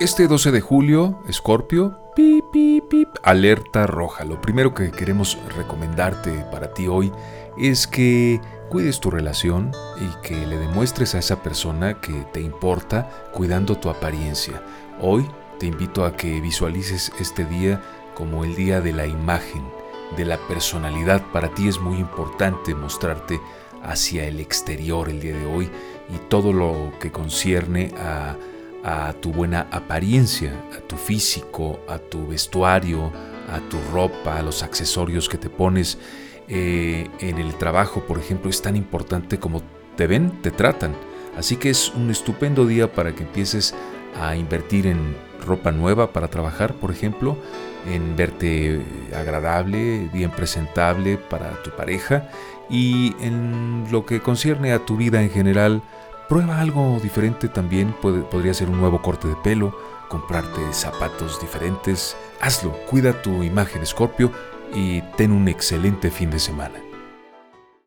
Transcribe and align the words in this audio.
Este 0.00 0.26
12 0.26 0.50
de 0.50 0.60
julio, 0.60 1.20
Escorpio, 1.28 1.96
pip, 2.16 2.44
alerta 3.22 3.86
roja. 3.86 4.24
Lo 4.24 4.40
primero 4.40 4.74
que 4.74 4.90
queremos 4.90 5.38
recomendarte 5.56 6.32
para 6.50 6.74
ti 6.74 6.88
hoy 6.88 7.12
es 7.56 7.86
que 7.86 8.40
cuides 8.68 8.98
tu 8.98 9.12
relación 9.12 9.70
y 10.00 10.26
que 10.26 10.46
le 10.46 10.58
demuestres 10.58 11.14
a 11.14 11.20
esa 11.20 11.44
persona 11.44 12.00
que 12.00 12.12
te 12.32 12.40
importa 12.40 13.08
cuidando 13.32 13.76
tu 13.76 13.88
apariencia. 13.88 14.60
Hoy 15.00 15.30
te 15.60 15.66
invito 15.66 16.04
a 16.04 16.16
que 16.16 16.40
visualices 16.40 17.12
este 17.20 17.44
día 17.44 17.80
como 18.16 18.42
el 18.44 18.56
día 18.56 18.80
de 18.80 18.92
la 18.92 19.06
imagen, 19.06 19.62
de 20.16 20.24
la 20.24 20.38
personalidad. 20.48 21.22
Para 21.32 21.54
ti 21.54 21.68
es 21.68 21.78
muy 21.78 21.98
importante 21.98 22.74
mostrarte 22.74 23.40
hacia 23.84 24.26
el 24.26 24.40
exterior 24.40 25.08
el 25.08 25.20
día 25.20 25.36
de 25.36 25.46
hoy 25.46 25.70
y 26.12 26.18
todo 26.28 26.52
lo 26.52 26.92
que 26.98 27.12
concierne 27.12 27.94
a, 27.96 28.34
tu 29.20 29.32
buena 29.32 29.66
apariencia, 29.70 30.52
a 30.76 30.80
tu 30.80 30.96
físico, 30.96 31.80
a 31.88 31.98
tu 31.98 32.28
vestuario, 32.28 33.10
a 33.50 33.60
tu 33.70 33.78
ropa, 33.92 34.38
a 34.38 34.42
los 34.42 34.62
accesorios 34.62 35.28
que 35.28 35.38
te 35.38 35.48
pones 35.48 35.98
eh, 36.48 37.08
en 37.20 37.38
el 37.38 37.54
trabajo, 37.54 38.04
por 38.06 38.18
ejemplo, 38.18 38.50
es 38.50 38.60
tan 38.60 38.76
importante 38.76 39.38
como 39.38 39.62
te 39.96 40.06
ven, 40.06 40.42
te 40.42 40.50
tratan. 40.50 40.94
Así 41.38 41.56
que 41.56 41.70
es 41.70 41.92
un 41.94 42.10
estupendo 42.10 42.66
día 42.66 42.92
para 42.92 43.14
que 43.14 43.22
empieces 43.22 43.74
a 44.20 44.36
invertir 44.36 44.86
en 44.86 45.16
ropa 45.44 45.72
nueva 45.72 46.12
para 46.12 46.28
trabajar, 46.28 46.74
por 46.74 46.90
ejemplo, 46.90 47.36
en 47.90 48.16
verte 48.16 48.82
agradable, 49.14 50.08
bien 50.12 50.30
presentable 50.30 51.16
para 51.16 51.62
tu 51.62 51.70
pareja 51.70 52.28
y 52.70 53.14
en 53.20 53.86
lo 53.90 54.06
que 54.06 54.20
concierne 54.20 54.72
a 54.72 54.84
tu 54.84 54.96
vida 54.96 55.22
en 55.22 55.30
general, 55.30 55.82
prueba 56.28 56.60
algo 56.60 56.98
diferente 57.02 57.48
también, 57.48 57.94
podría 58.00 58.54
ser 58.54 58.70
un 58.70 58.80
nuevo 58.80 59.02
corte 59.02 59.28
de 59.28 59.36
pelo, 59.36 59.76
comprarte 60.08 60.60
zapatos 60.72 61.40
diferentes, 61.40 62.16
hazlo, 62.40 62.72
cuida 62.86 63.22
tu 63.22 63.42
imagen 63.42 63.84
Scorpio 63.86 64.30
y 64.74 65.02
ten 65.16 65.32
un 65.32 65.48
excelente 65.48 66.10
fin 66.10 66.30
de 66.30 66.38
semana. 66.38 66.93